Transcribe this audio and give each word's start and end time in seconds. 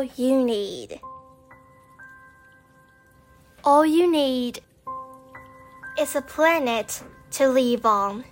all 0.00 0.08
you 0.16 0.42
need. 0.42 0.98
All 3.64 3.84
you 3.84 4.10
need 4.10 4.60
is 5.98 6.16
a 6.16 6.22
planet 6.22 7.02
to 7.32 7.48
live 7.48 7.84
on, 7.84 8.24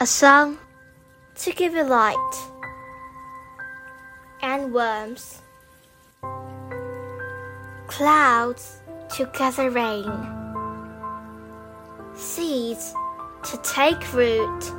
a 0.00 0.06
sun 0.06 0.56
to 1.34 1.52
give 1.52 1.74
you 1.74 1.84
light, 1.84 2.34
and 4.40 4.72
worms, 4.72 5.42
clouds 7.86 8.80
to 9.10 9.30
gather 9.36 9.68
rain, 9.68 10.10
seeds 12.14 12.94
to 13.42 13.58
take 13.58 14.14
root, 14.14 14.72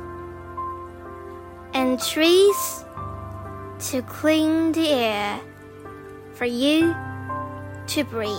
and 1.72 2.00
trees 2.02 2.81
to 3.90 4.00
clean 4.02 4.70
the 4.70 4.88
air 4.88 5.40
for 6.34 6.44
you 6.44 6.94
to 7.88 8.04
breathe. 8.04 8.38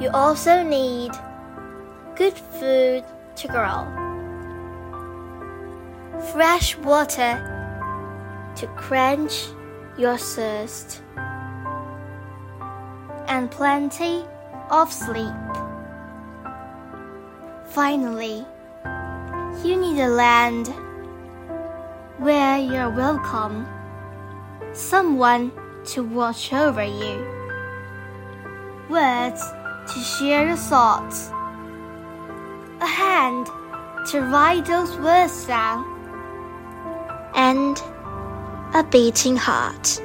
You 0.00 0.10
also 0.12 0.64
need 0.64 1.12
good 2.16 2.36
food 2.36 3.04
to 3.36 3.48
grow, 3.48 3.86
fresh 6.32 6.76
water 6.78 7.38
to 8.56 8.66
quench 8.76 9.46
your 9.96 10.18
thirst, 10.18 11.02
and 13.28 13.48
plenty 13.48 14.24
of 14.70 14.92
sleep. 14.92 15.32
Finally, 17.66 18.44
you 19.64 19.76
need 19.76 20.00
a 20.00 20.08
land 20.08 20.74
where 22.18 22.58
you're 22.58 22.90
welcome, 22.90 23.66
someone 24.72 25.52
to 25.84 26.02
watch 26.02 26.52
over 26.52 26.84
you, 26.84 27.26
words 28.88 29.42
to 29.88 30.00
share 30.00 30.46
your 30.46 30.56
thoughts, 30.56 31.28
a 32.80 32.86
hand 32.86 33.46
to 34.10 34.20
write 34.20 34.66
those 34.66 34.96
words 34.98 35.46
down, 35.46 35.84
and 37.34 37.78
a 38.74 38.84
beating 38.90 39.36
heart. 39.36 40.00